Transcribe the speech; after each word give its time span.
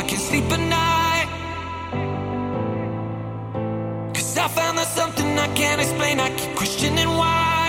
I 0.00 0.02
can't 0.02 0.22
sleep 0.22 0.44
at 0.44 0.62
night. 0.80 1.28
Cause 4.14 4.38
I 4.38 4.48
found 4.48 4.78
there's 4.78 4.88
something 4.88 5.38
I 5.38 5.48
can't 5.54 5.78
explain. 5.78 6.18
I 6.18 6.30
keep 6.38 6.56
questioning 6.56 7.10
why. 7.20 7.66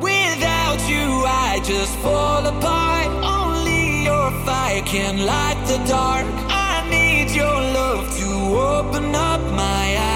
Without 0.00 0.80
you, 0.92 1.06
I 1.26 1.60
just 1.64 1.94
fall 2.04 2.46
apart. 2.46 3.08
Only 3.40 4.04
your 4.04 4.30
fire 4.46 4.82
can 4.82 5.26
light 5.26 5.60
the 5.66 5.78
dark. 5.88 6.26
I 6.48 6.86
need 6.88 7.34
your 7.34 7.58
love 7.78 8.04
to 8.18 8.28
open 8.76 9.16
up 9.16 9.40
my 9.56 9.86
eyes. 9.98 10.07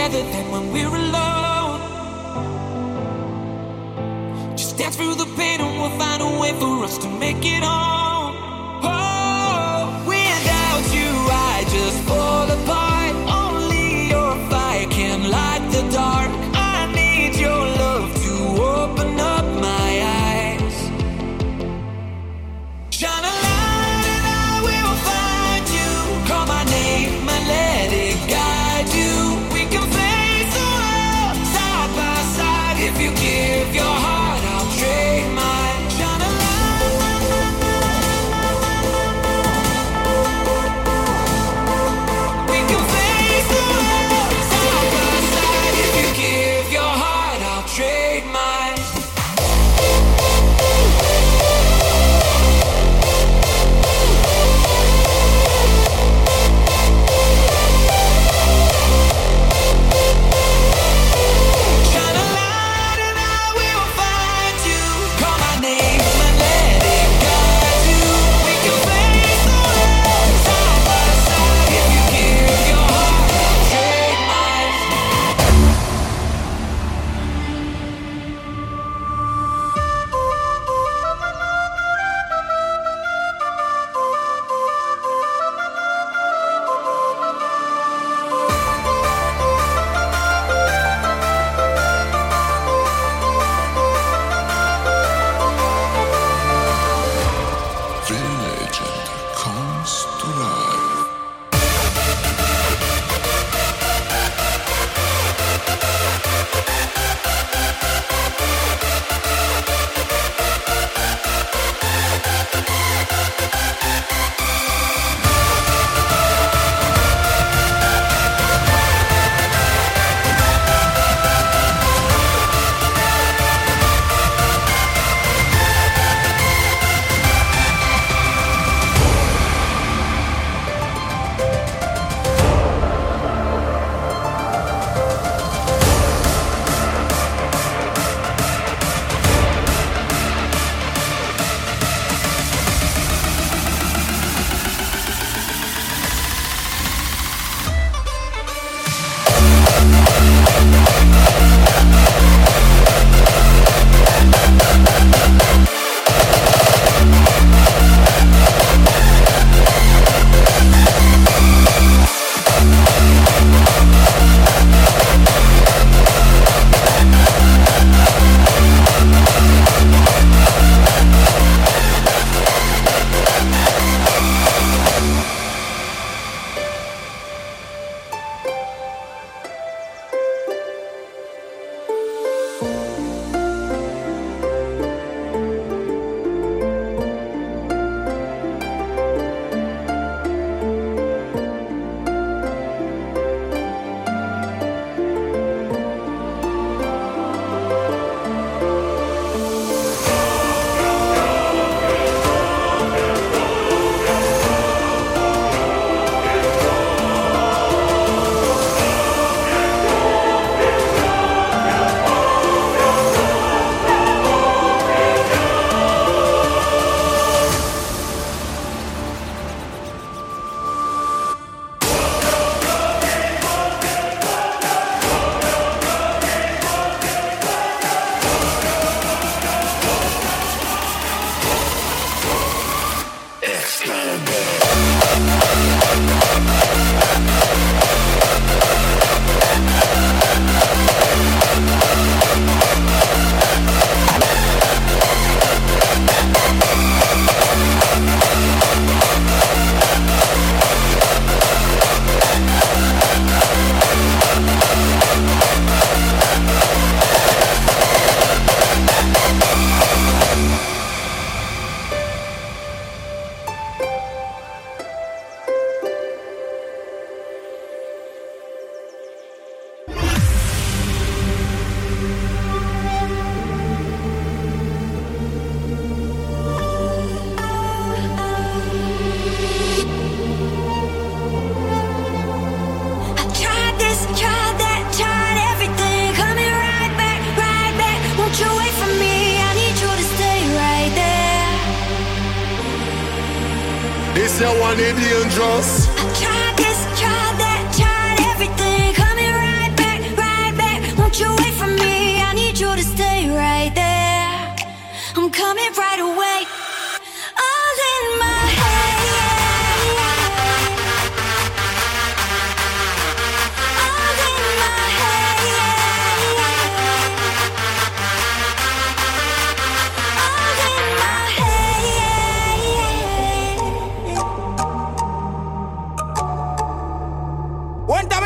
together 0.00 0.22
than 0.32 0.50
when 0.50 0.72
we're 0.72 0.86
alone. 0.86 1.80
Just 4.56 4.78
dance 4.78 4.96
through 4.96 5.14
the 5.14 5.26
pain 5.36 5.60
and 5.60 5.78
we'll 5.78 5.98
find 5.98 6.22
a 6.22 6.40
way 6.40 6.52
for 6.58 6.84
us 6.84 6.96
to 6.98 7.08
make 7.18 7.44
it 7.44 7.62
home. 7.62 7.99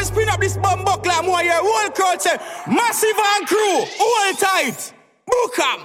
spin 0.05 0.29
up 0.29 0.41
this 0.41 0.57
bomb 0.57 0.85
buckler 0.85 1.13
like 1.13 1.25
more 1.25 1.41
here. 1.41 1.55
Whole 1.57 1.91
culture. 1.91 2.39
massive 2.67 3.19
and 3.37 3.47
crew, 3.47 3.85
all 4.01 4.33
tight. 4.35 4.93
Book 5.27 5.59
'em. 5.59 5.81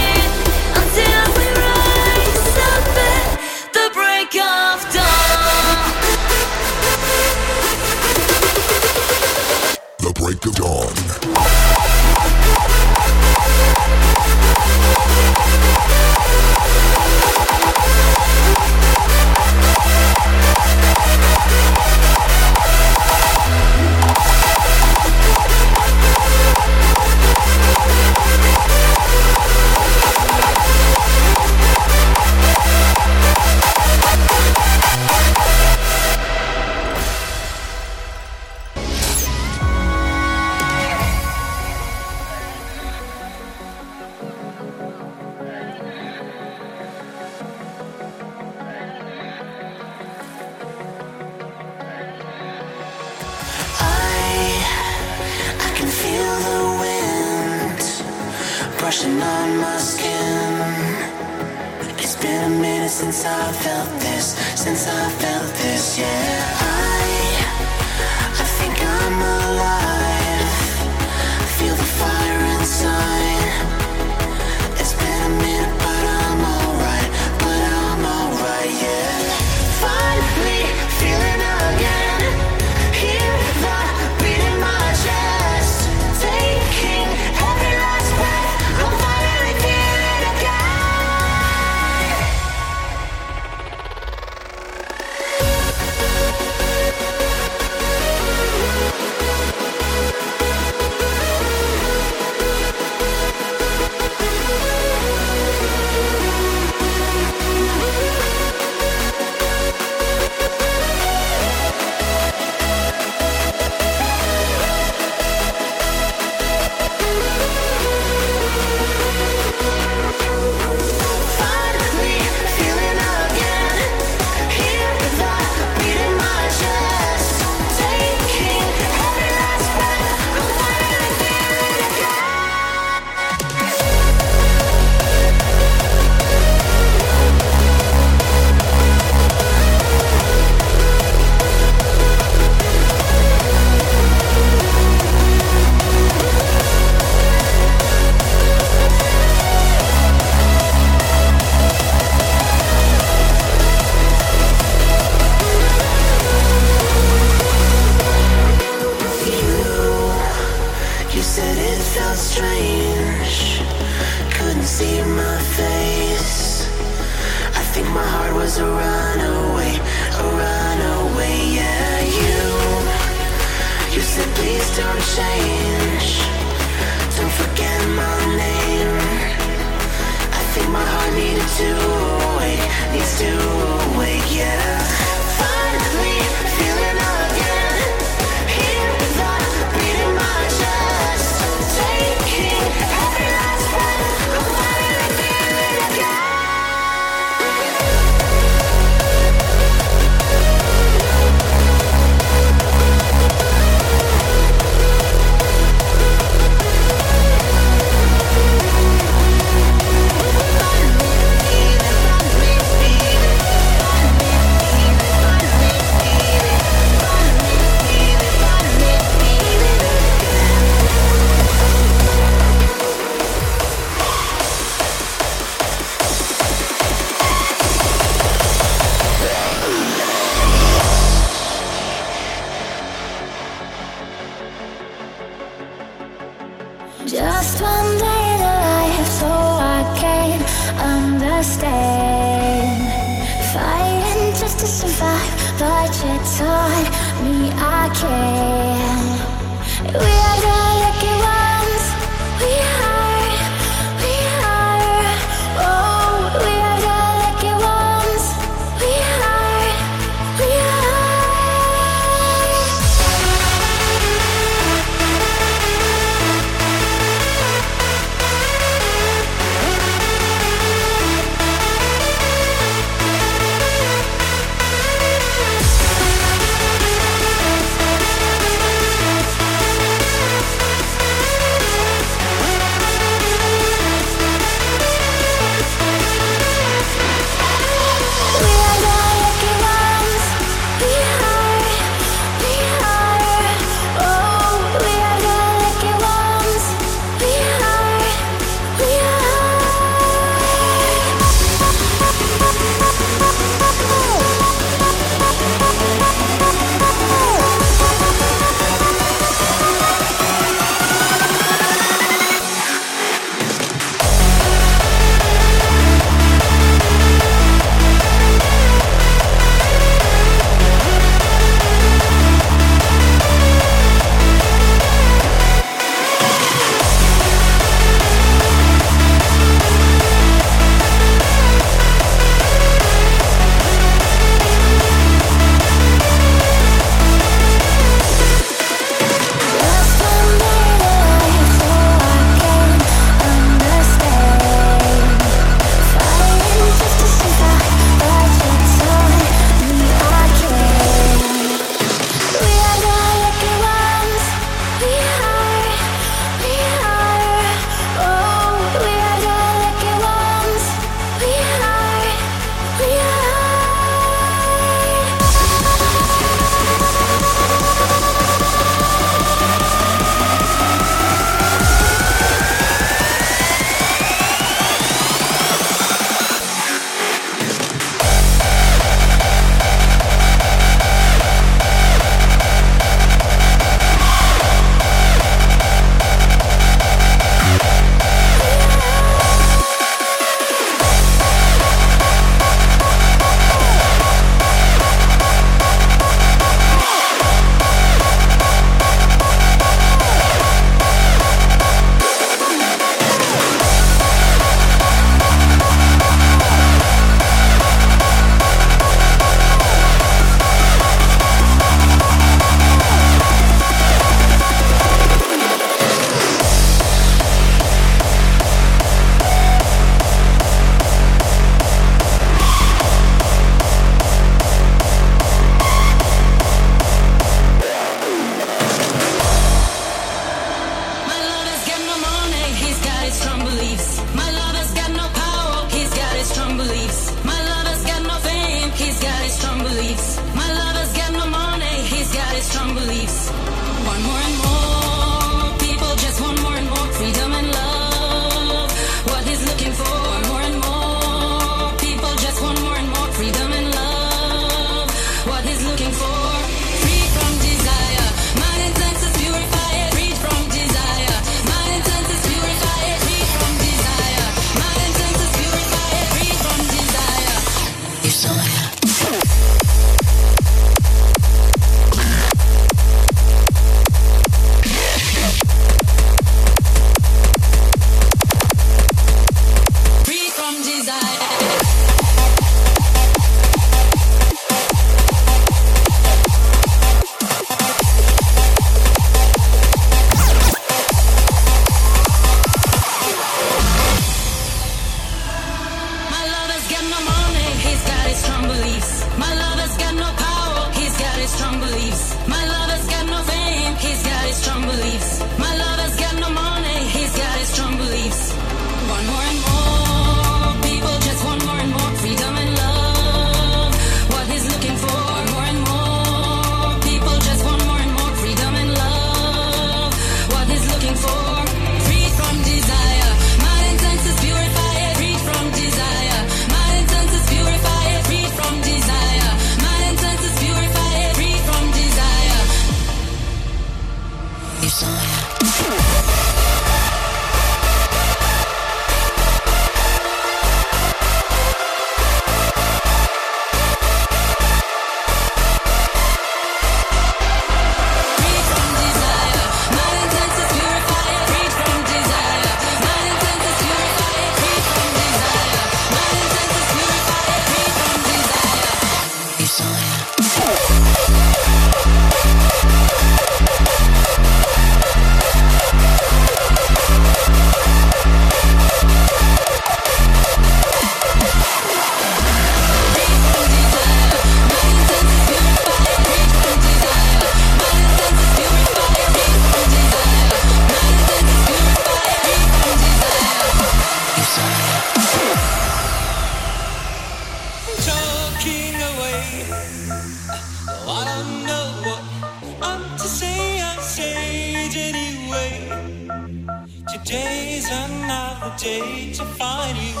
the 598.40 598.50
day 598.56 599.12
to 599.12 599.24
find 599.24 599.76
you 599.76 600.00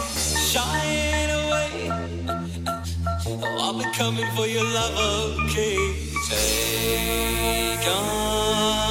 shying 0.50 1.30
away. 1.30 1.90
Oh, 3.26 3.56
I'll 3.60 3.78
be 3.78 3.84
coming 3.92 4.26
for 4.34 4.46
your 4.46 4.64
love, 4.64 5.36
okay? 5.44 5.76
Take 6.28 7.86
on. 7.86 8.89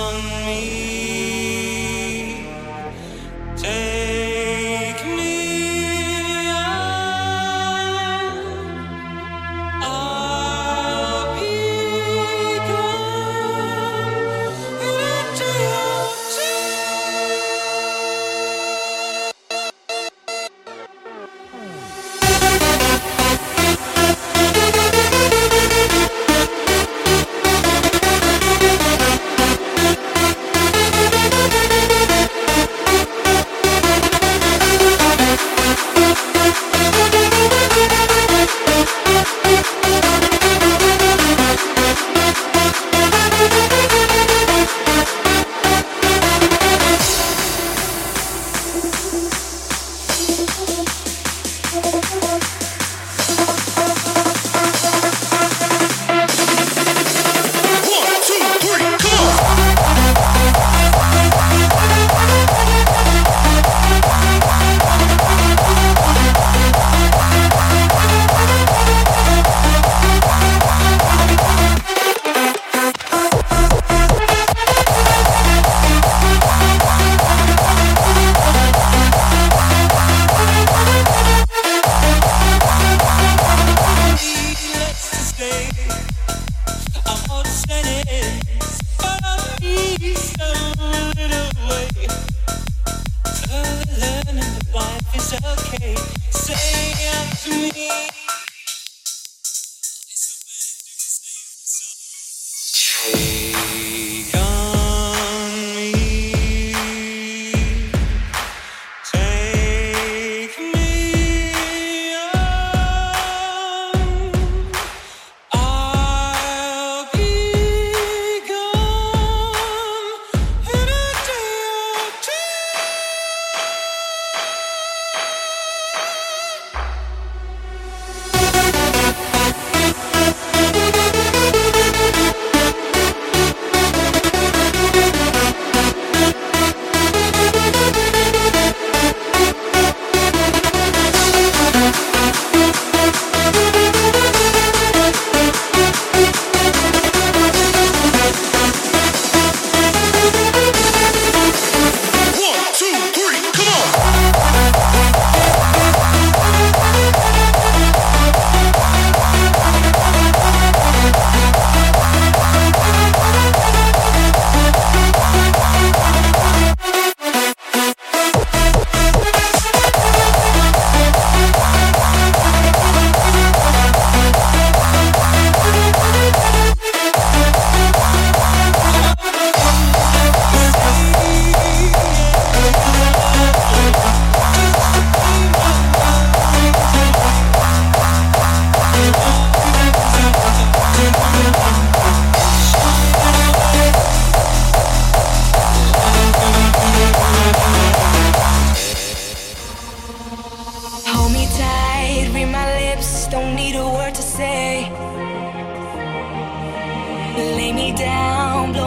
okay. 95.73 96.08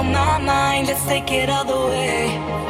my 0.05 0.39
mind, 0.39 0.89
let's 0.89 1.05
take 1.05 1.31
it 1.31 1.49
all 1.49 1.65
the 1.65 1.91
way. 1.91 2.62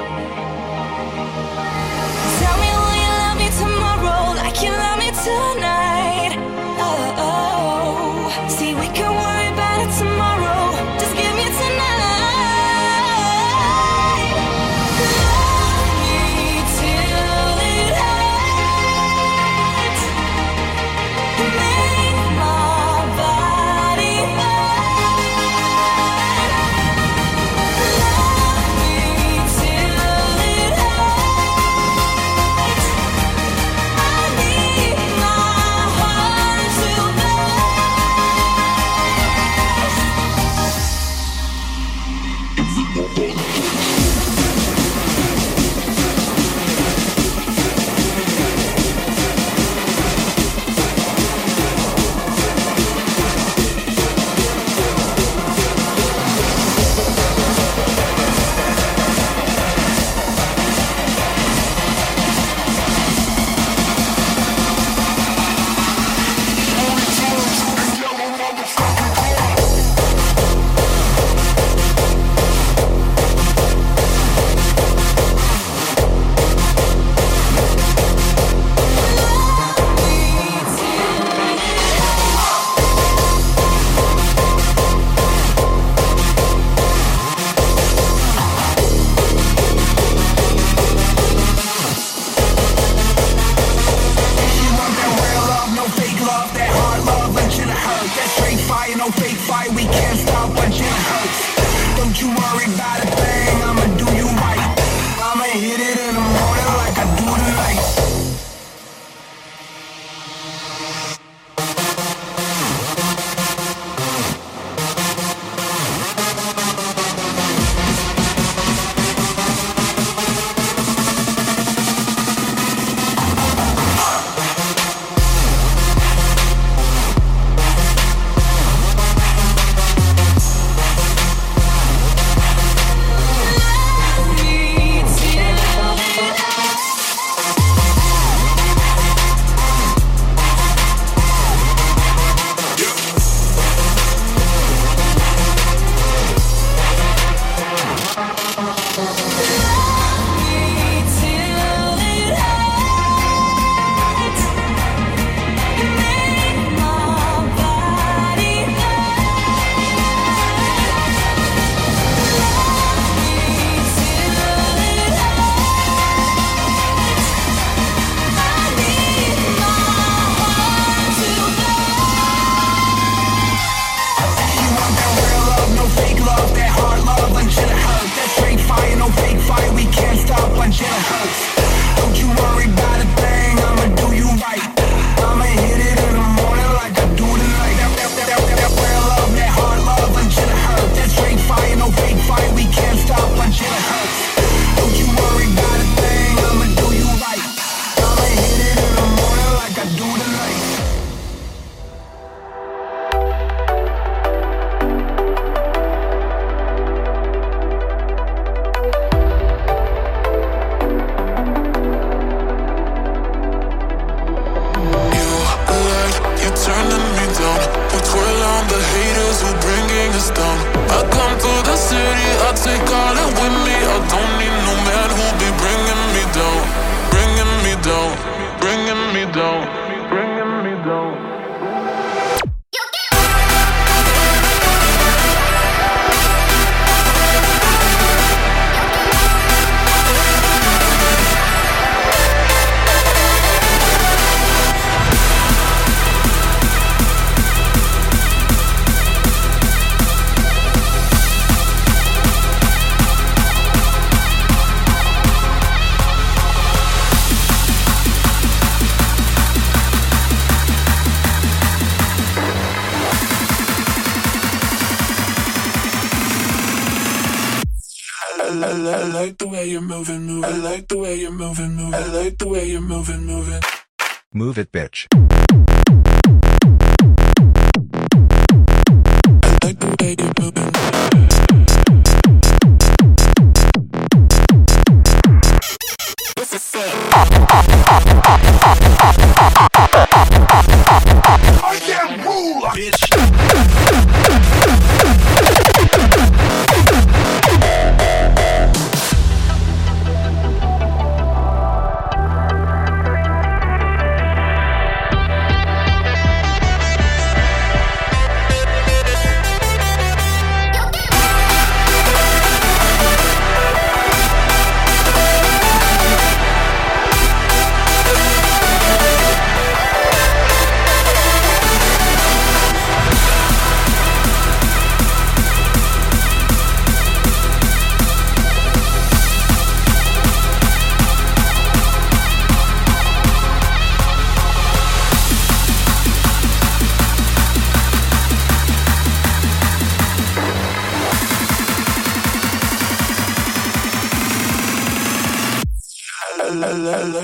no 98.96 99.11
fake 99.11 99.37
fight. 99.37 99.70
we 99.70 99.85
can't 99.85 100.18
stop 100.18 100.50
but 100.55 100.68
it 100.68 100.83
hurts. 100.83 101.96
Don't 101.96 102.20
you 102.20 102.28
worry 102.28 102.66
about 102.74 103.05
a 103.05 103.07
thing. 103.07 103.62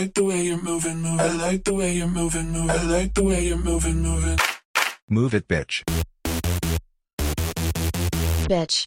like 0.09 0.15
the 0.15 0.25
way 0.25 0.43
you're 0.43 0.63
moving, 0.63 1.03
moving. 1.03 1.21
I 1.21 1.33
like 1.35 1.65
the 1.65 1.75
way 1.75 1.93
you're 1.93 2.07
moving, 2.07 2.51
moving. 2.51 2.71
I 2.71 2.83
like 2.85 3.13
the 3.13 3.23
way 3.23 3.45
you're 3.45 3.59
moving, 3.59 3.97
moving. 3.97 4.39
Move 5.11 5.35
it, 5.35 5.47
bitch. 5.49 5.85
Bitch. 8.49 8.85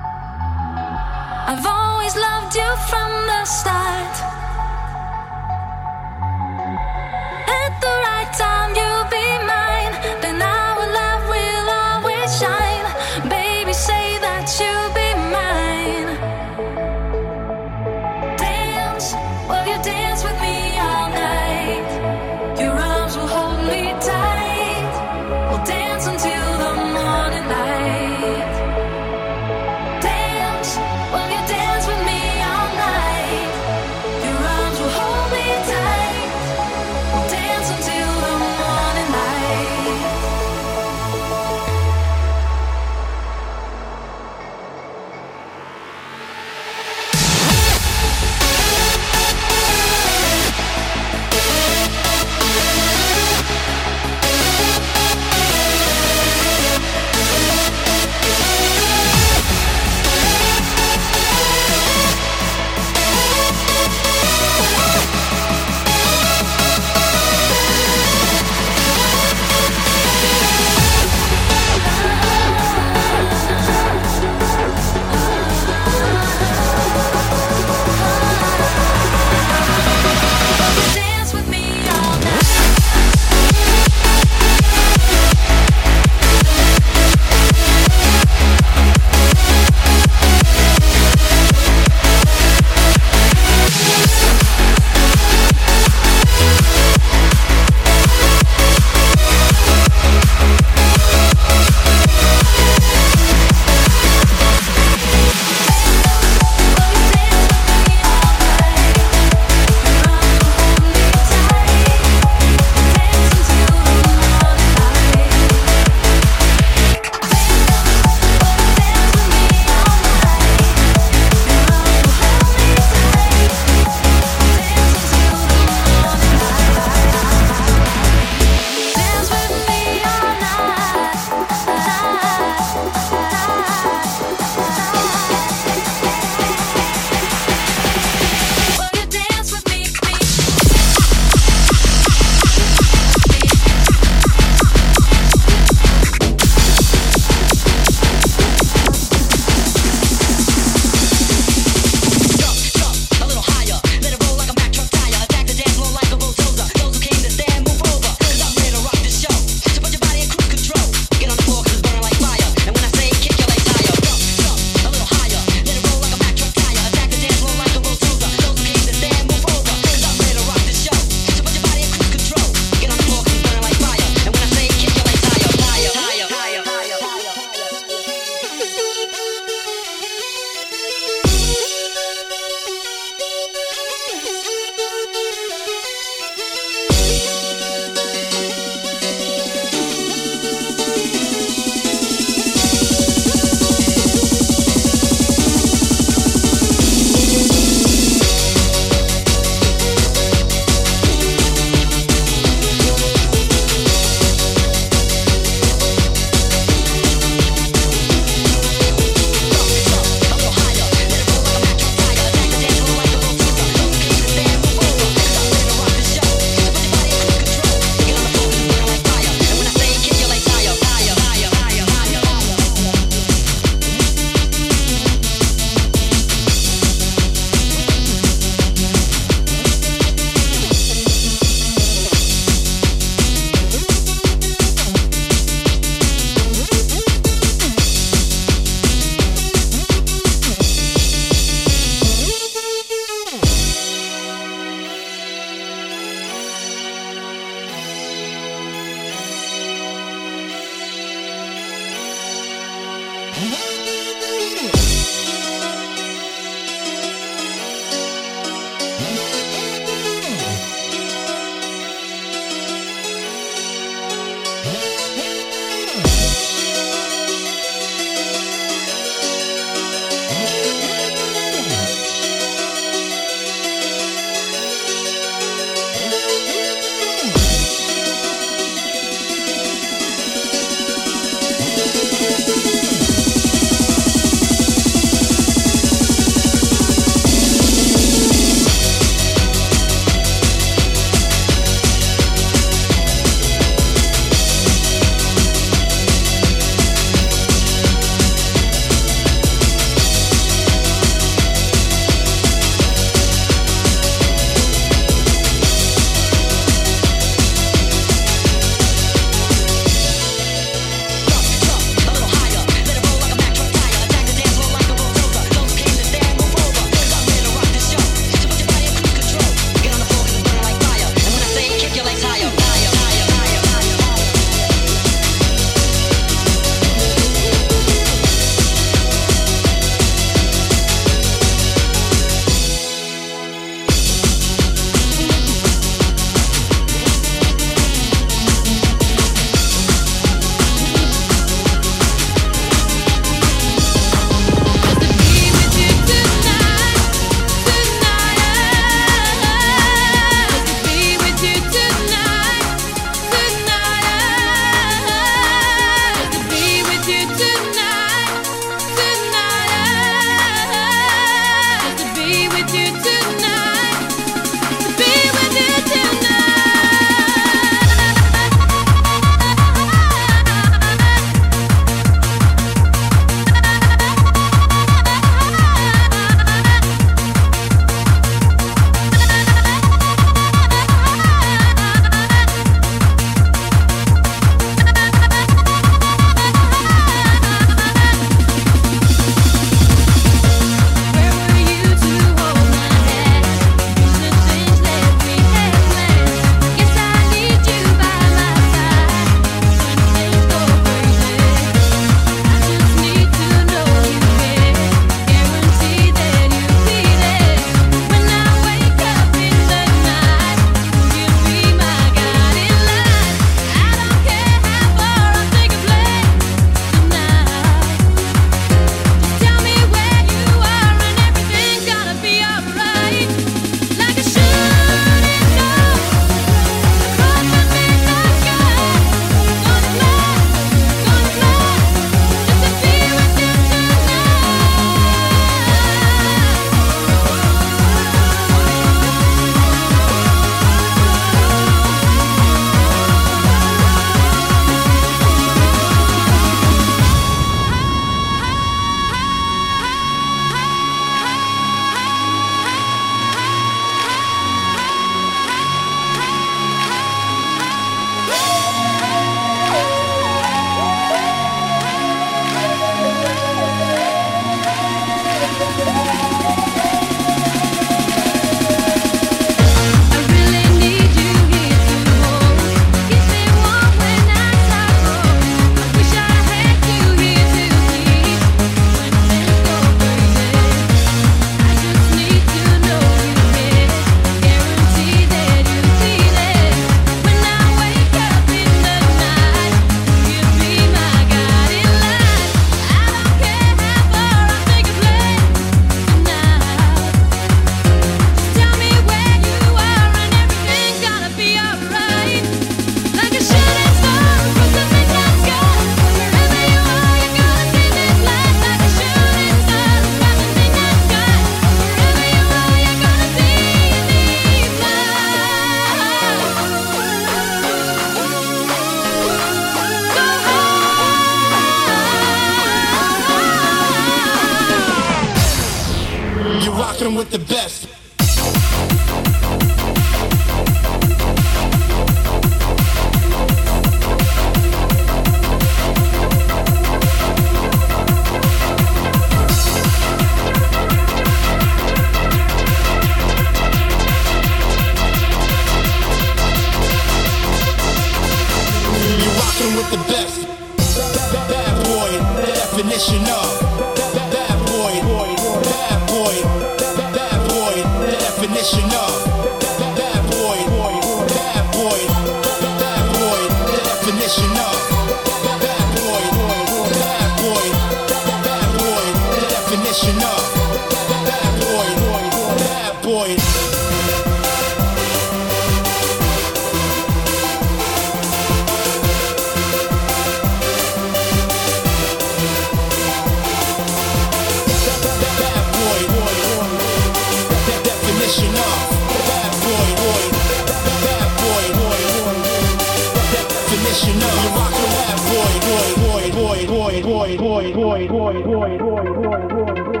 boy, 597.72 598.08
boy, 598.08 598.42
boy, 598.42 598.78
boy, 598.78 598.78
boy, 598.78 599.44
boy, 599.48 599.82
boy. 599.84 600.00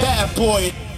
Bad 0.00 0.34
boy. 0.36 0.89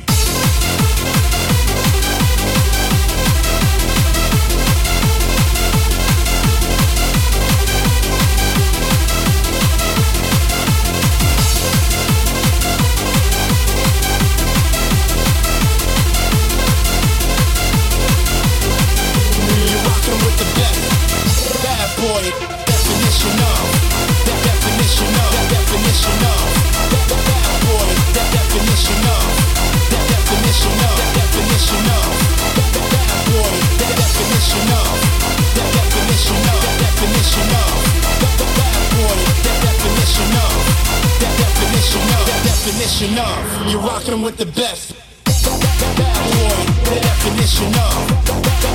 of, 43.22 43.70
you're 43.70 43.80
rocking 43.80 44.22
with 44.22 44.36
the 44.36 44.46
best. 44.46 44.94
Bad 45.24 46.22
boy, 46.34 46.58
the 46.90 46.96
definition 47.00 47.72
of. 47.86 47.96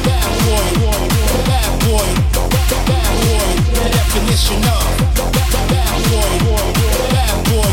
Bad 0.08 0.32
boy, 0.43 0.68
bad 1.48 1.72
boy, 1.84 2.08
bad 2.88 3.12
boy, 3.24 3.50
the 3.76 3.89
definition 3.98 4.64
of. 4.76 4.88
Bad 5.72 6.00
boy, 6.10 6.32
bad 7.14 7.38
boy, 7.50 7.72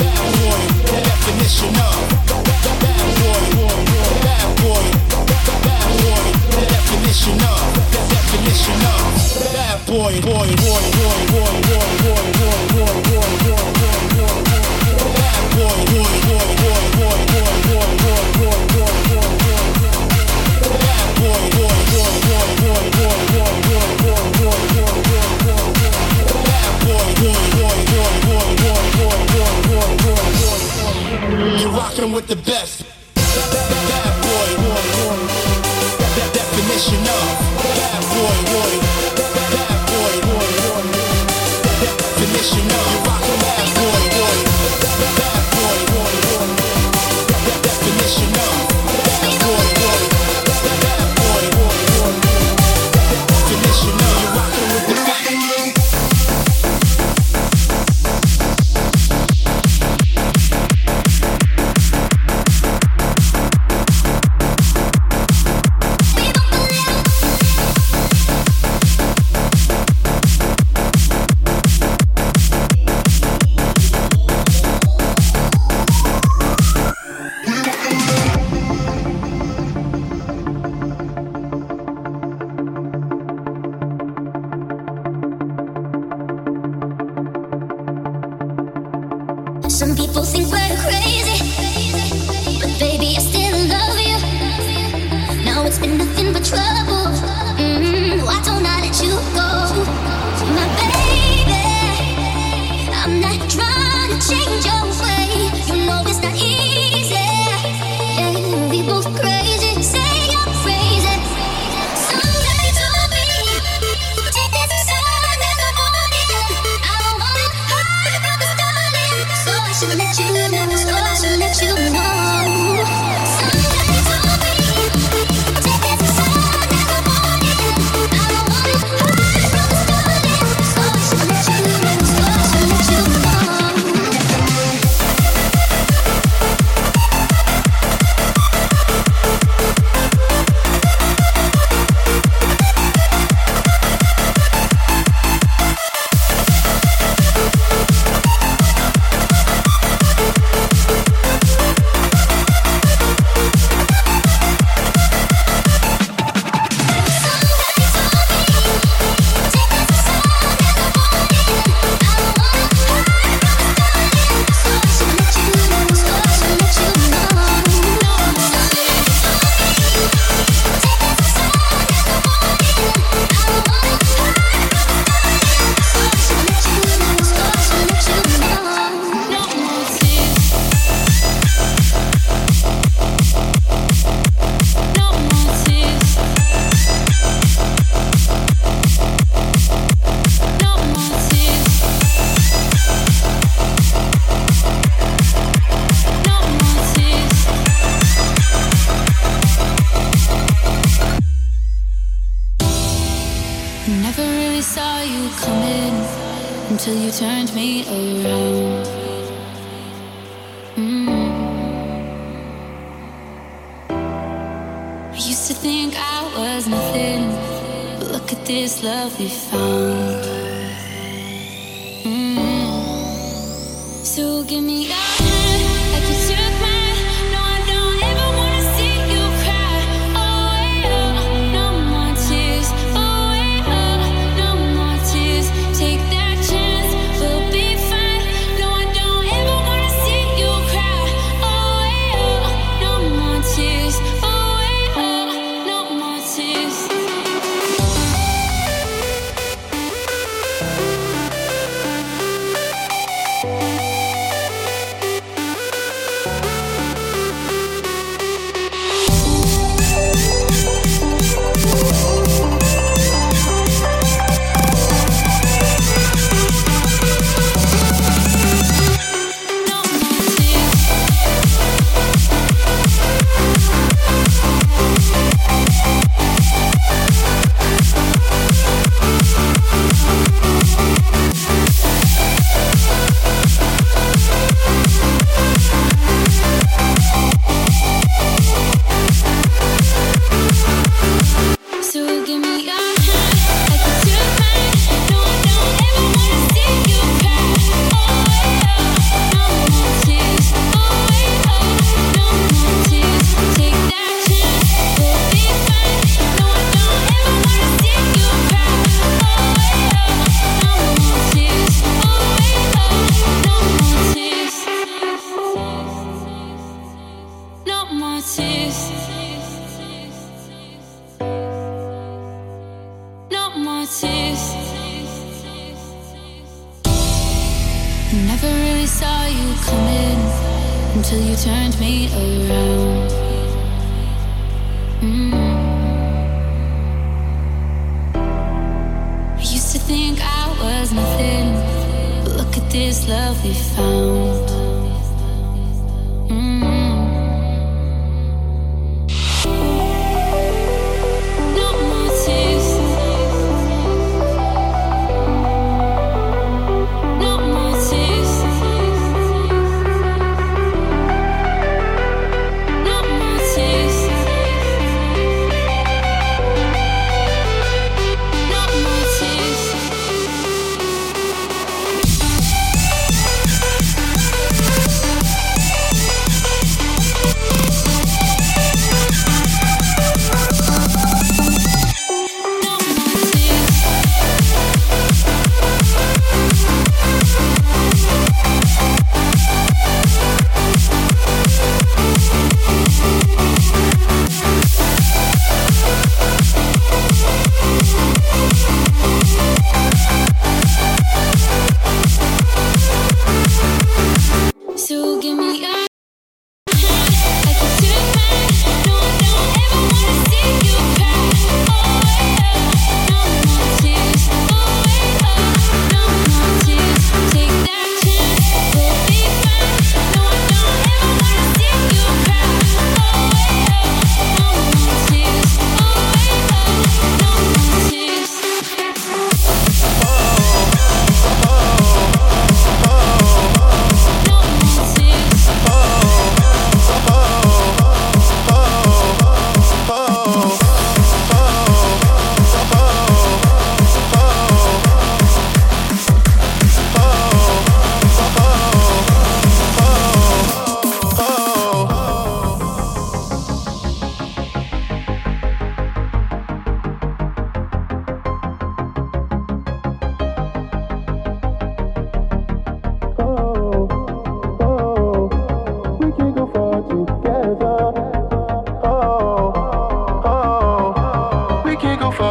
bad 0.00 0.26
boy, 0.42 0.60
the 0.90 1.00
definition 1.10 1.74
of. 1.86 1.98
Bad 2.48 3.08
boy, 3.20 3.42
bad 4.26 4.48
boy, 4.62 4.84
bad 5.66 5.88
boy, 6.02 6.24
the 6.54 6.64
definition 6.74 7.38
of. 7.52 7.64
The 7.94 8.02
definition 8.14 8.80
of. 8.92 9.06
Bad 9.54 9.78
boy, 9.86 10.14
boy, 10.20 10.48
boy, 10.56 10.84
boy, 10.98 11.20
boy. 11.32 11.43
with 32.12 32.26
the 32.26 32.36
best. 32.36 32.93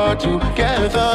are 0.03 0.15
together. 0.15 1.11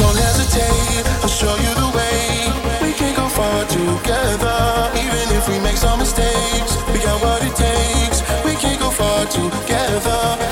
Don't 0.00 0.16
hesitate, 0.16 1.04
I'll 1.22 1.28
show 1.28 1.54
you 1.64 1.72
the 1.82 1.90
way. 1.96 2.86
We 2.86 2.92
can 2.94 3.14
go 3.14 3.28
far 3.28 3.64
together. 3.66 4.58
Even 5.04 5.26
if 5.36 5.48
we 5.48 5.58
make 5.60 5.76
some 5.76 5.98
mistakes, 5.98 6.72
we 6.92 6.98
got 7.00 7.20
what 7.20 7.42
it 7.42 7.54
takes. 7.54 8.18
We 8.44 8.54
can 8.56 8.78
go 8.78 8.90
far 8.90 9.26
together. 9.26 10.43